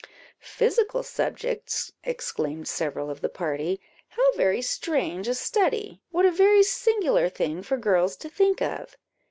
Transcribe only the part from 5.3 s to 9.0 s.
study! what a very singular thing for girls to think of!"